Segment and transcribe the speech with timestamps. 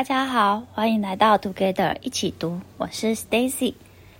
[0.00, 3.74] 大家好，欢迎来到 Together 一起读，我是 Stacy。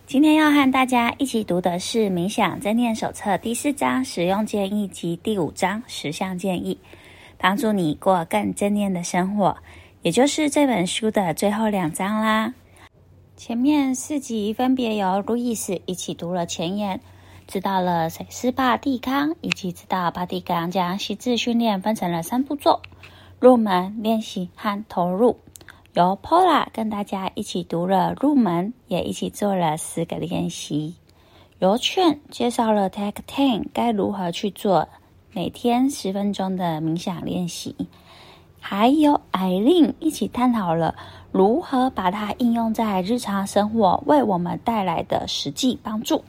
[0.07, 6.79] 今天要和大家一起读的是《冥想正念手册》第四章实用建议及第五章十项建议，
[7.39, 9.57] 帮助你过更正念的生活，
[10.03, 12.53] 也就是这本书的最后两章啦。
[13.39, 17.01] 前面四集分别由路易斯一起读了前言，
[17.47, 22.83] 知道了谁是巴蒂康，以及知道巴蒂康将心智训练分成了三步骤：
[23.39, 25.39] 入门、练习和投入。
[25.95, 30.95] 由 Paula 跟大家一起读了入门，也一起做了四个练习。
[31.59, 34.89] 由劝介绍了 Take Ten 该如何去做
[35.33, 37.75] 每天十分钟的冥想练习，
[38.61, 40.95] 还有 Eileen 一起探讨了
[41.33, 46.23] 如何把它应用在日常生活，为我们带来的实际帮助。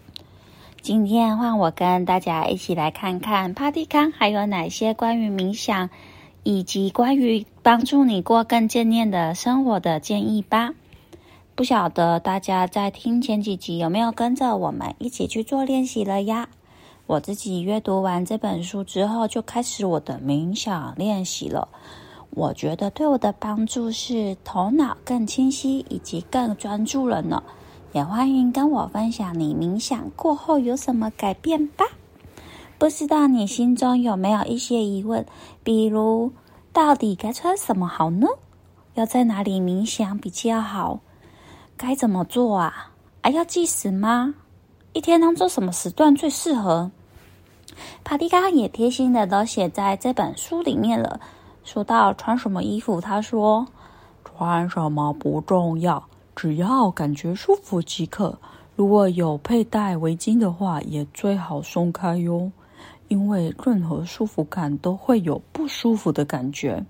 [0.82, 5.88] 今天换我跟大家一起来看看巴蒂康还有哪些关于冥想。
[6.44, 10.74] 以及关于帮助你过更正念的生活的建议吧。
[11.56, 16.50] 不晓得大家在听前几集有没有跟着我们一起去做练习了呀？
[17.08, 21.68] 我自己阅读完这本书之后，就开始我的冥想练习了。
[22.30, 27.44] 我觉得对我的帮助是头脑更清晰以及更专注了呢。
[27.92, 31.86] 也欢迎跟我分享你冥想过后有什么改变吧。
[32.82, 35.24] 不知道你心中有没有一些疑问，
[35.64, 36.32] 比如
[36.74, 38.26] 到底该穿什么好呢？
[38.96, 41.00] 要在哪里冥想比较好？
[41.78, 42.90] 该怎么做啊？
[43.22, 44.34] 还要计时吗？
[44.94, 46.90] 一天当中什么时段最适合？
[48.04, 51.20] 帕蒂康也贴心的都写在这本书里面了。
[51.64, 53.64] 说到穿什么衣服，他说
[54.26, 56.04] ：“穿什么不重要，
[56.36, 58.36] 只要感觉舒服即可。
[58.76, 62.52] 如果有佩戴围巾的话，也最好松开哟。”
[63.12, 66.86] 因为任何束缚感都会有不舒服的感觉，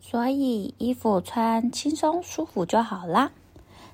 [0.00, 3.30] 所以衣服穿轻松舒服就好啦。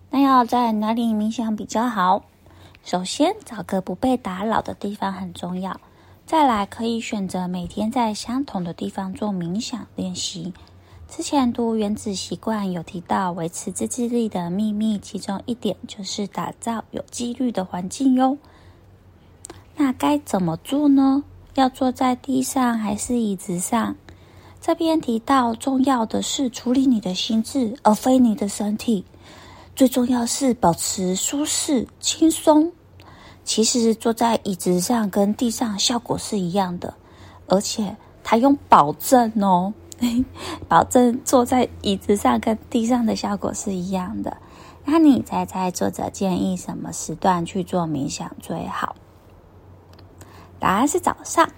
[0.09, 2.25] 那要在哪里冥想比较好？
[2.83, 5.79] 首先找个不被打扰的地方很重要。
[6.25, 10.55] 再来可以选择每天在相同的地方做冥想练习。
[11.07, 18.39] 之前读《原子习惯》有提到维持自制力的秘密，其中一点就是打造有纪律的环境哟。
[19.81, 21.23] 那该怎么做呢？
[21.55, 23.95] 要坐在地上还是椅子上？
[24.61, 29.05] 这边提到，重要的是处理你的心智，而非你的身体。
[29.77, 32.73] 最重要是保持舒适、轻松。
[33.45, 36.93] 其实坐在椅子上跟地上效果是一样的，
[37.47, 39.73] 而且他用保证哦，
[40.67, 44.37] 保证坐在椅子上跟地上的效果是一样的。
[44.85, 48.97] 那你猜猜作者建议什么时段去做冥想最好？
[50.59, 51.49] 答案是早上，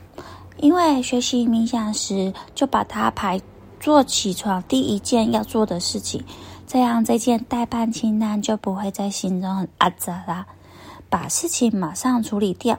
[0.58, 3.40] 因为学习冥想时就把它排
[3.78, 6.22] 做起床第一件要做的事情，
[6.66, 10.46] 这样这件待办清单就不会在心中很阿杂啦，
[11.08, 12.78] 把事情马上处理掉。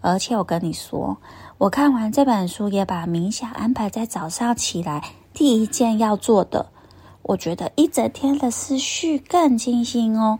[0.00, 1.16] 而且我跟你说，
[1.58, 5.04] 我看完这本书也把冥想安排在早上起来
[5.34, 6.66] 第一件要做的，
[7.22, 10.38] 我觉得一整天的思绪更清新哦。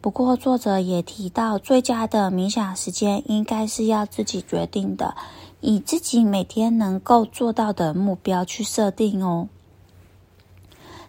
[0.00, 5.16] 不过，作者也提到，最佳的冥想时间应该是要自己决定的，
[5.60, 9.48] 以自己每天能够做到的目标去设定哦。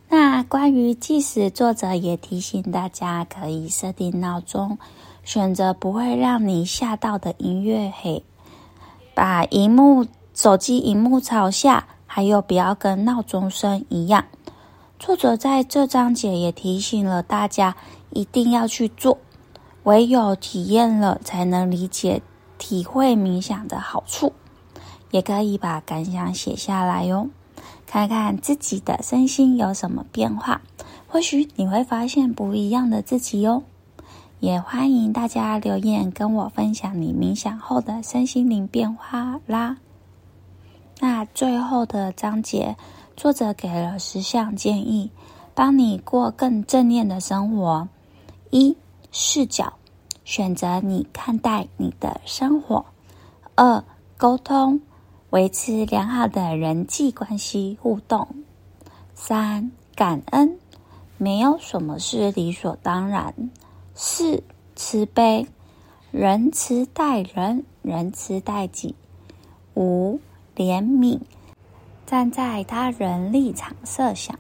[0.10, 4.80] 那关于计时，作者也提醒大家可以设定闹钟，
[5.24, 8.24] 选择不会让你吓到的音乐，嘿，
[9.14, 14.26] 把荧幕、手机荧幕朝下，还有不要跟闹钟声一样。
[14.98, 17.78] 作者在这章节也提醒了大家。
[18.12, 19.18] 一定要去做，
[19.84, 22.22] 唯有体验了，才能理解、
[22.58, 24.34] 体会冥想的好处。
[25.12, 27.30] 也可以把感想写下来哟，
[27.88, 30.62] 看看自己的身心有什么变化。
[31.08, 33.64] 或许你会发现不一样的自己哟。
[34.40, 39.78] 也欢迎大家留言跟我分享你冥想后的身心灵变化啦。
[41.00, 42.78] 那最后的章节，
[43.18, 45.12] 作者给了十项建议，
[45.54, 47.88] 帮你过更正念的生活。
[48.52, 48.76] 一、
[49.12, 49.74] 视角，
[50.26, 52.84] 选择你看待你的生活；
[53.54, 53.84] 二、
[54.18, 54.82] 沟通，
[55.30, 58.26] 维持良好的人际关系互动；
[59.14, 60.58] 三、感恩，
[61.18, 63.32] 没有什么是理所当然；
[63.94, 64.44] 四、
[64.76, 65.46] 慈悲，
[66.10, 68.96] 仁慈待人，仁慈待己；
[69.76, 70.20] 五、
[70.56, 71.20] 怜悯，
[72.08, 74.34] 站在他人立场设想；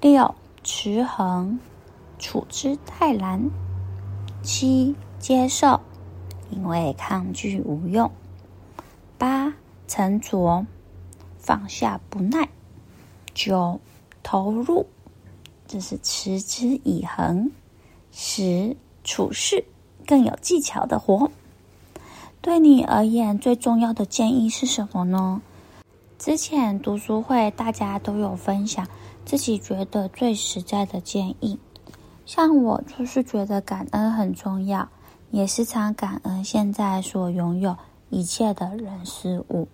[0.00, 1.60] 六、持恒。
[2.22, 3.50] 处之泰然。
[4.42, 5.80] 七、接受，
[6.50, 8.10] 因为抗拒无用。
[9.18, 9.52] 八、
[9.86, 10.64] 沉着，
[11.36, 12.48] 放下不耐。
[13.34, 13.80] 九、
[14.22, 14.86] 投入，
[15.66, 17.50] 这是持之以恒，
[18.10, 19.64] 十处事
[20.06, 21.30] 更有技巧的活。
[22.40, 25.40] 对你而言，最重要的建议是什么呢？
[26.18, 28.86] 之前读书会大家都有分享
[29.24, 31.58] 自己觉得最实在的建议，
[32.24, 34.88] 像我就是觉得感恩很重要，
[35.30, 37.76] 也时常感恩现在所拥有
[38.10, 39.68] 一切的人事物。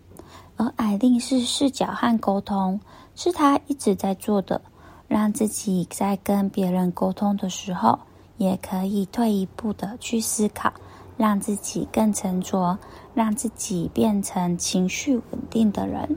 [0.57, 2.81] 而艾琳是视角和沟通，
[3.15, 4.61] 是她一直在做的，
[5.07, 7.99] 让自己在跟别人沟通的时候，
[8.39, 10.73] 也可以退一步的去思考，
[11.17, 12.77] 让自己更沉着，
[13.15, 16.17] 让自己变成情绪稳定的人。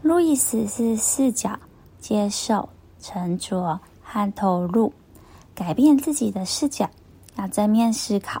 [0.00, 1.58] 路易斯是视角、
[1.98, 2.66] 接受、
[3.00, 4.90] 沉着和投入，
[5.58, 6.88] 改变自己的视角，
[7.34, 8.40] 要正面思考，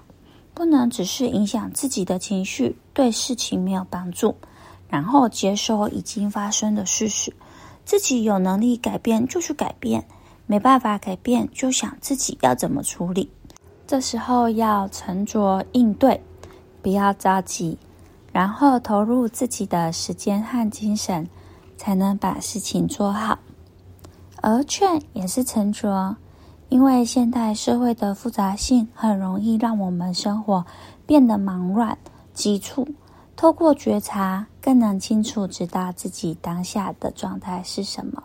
[0.54, 4.32] 不能只是影响自己的情绪，对事情没有帮助。
[4.88, 7.34] 然后接受已经发生的事实，
[7.84, 10.06] 自己有能力改变就去改变，
[10.46, 13.28] 没办法改变就想自己要怎么处理。
[13.84, 16.22] 这时候要沉着应对，
[16.80, 17.76] 不要着急，
[18.32, 21.28] 然后投入自己的时间和精神。
[21.80, 23.38] 才能把事情做好，
[24.42, 26.16] 而劝也是沉着，
[26.68, 30.64] 因为现代社会的复杂性很容易让我们生活
[31.06, 31.96] 变得忙乱、
[32.34, 32.86] 急促。
[33.34, 38.22] 透过觉察，更能清楚知道自己当下的状态是什么，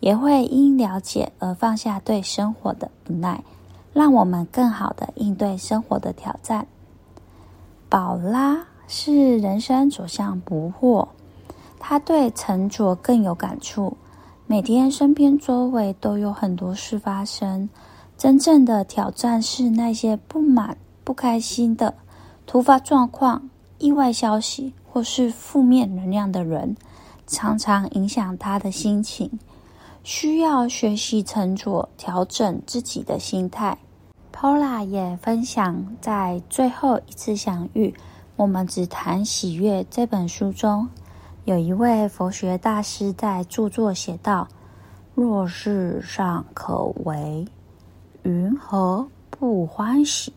[0.00, 3.42] 也会因了解而放下对生活的不耐，
[3.92, 6.66] 让我们更好的应对生活的挑战。
[7.88, 11.08] 宝拉是人生走向不惑。
[11.84, 13.96] 他对沉着更有感触。
[14.46, 17.68] 每天身边周围都有很多事发生，
[18.18, 21.94] 真正的挑战是那些不满、不开心的
[22.46, 23.48] 突发状况、
[23.78, 26.76] 意外消息或是负面能量的人，
[27.26, 29.30] 常常影响他的心情。
[30.04, 33.78] 需要学习沉着，调整自己的心态。
[34.34, 37.94] Pola 也分享在最后一次相遇，
[38.36, 40.88] 我们只谈喜悦这本书中。
[41.44, 44.46] 有一位佛学大师在著作写道
[45.16, 47.44] ：“若世上可为，
[48.22, 50.32] 云何不欢喜？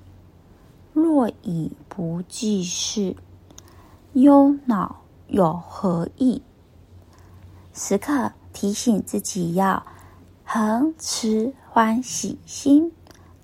[0.93, 3.15] 若已不济事，
[4.13, 4.95] 忧恼
[5.27, 6.41] 有何益？”
[7.71, 9.85] 时刻提醒自己要
[10.43, 12.91] 恒持欢喜心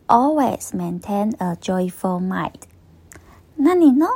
[0.08, 2.54] ，always maintain a joyful mind。
[3.54, 4.08] 那你呢？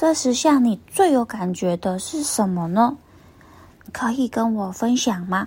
[0.00, 2.96] 这十项你最有感觉的是什么呢？
[3.92, 5.46] 可以跟我分享吗？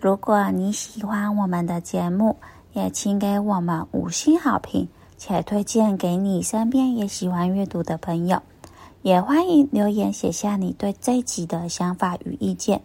[0.00, 2.38] 如果你喜欢我们的节目，
[2.72, 4.88] 也请给我们五星好评，
[5.18, 8.40] 且推荐给你身边也喜欢阅读的朋友。
[9.02, 12.80] 也欢迎留言写下你对这一集的想法与意见。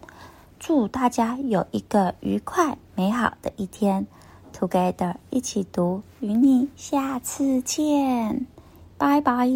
[0.58, 4.06] 祝大家有一个愉快美好的一天
[4.54, 8.46] ，Together 一起读，与你下次见，
[8.98, 9.48] 拜拜。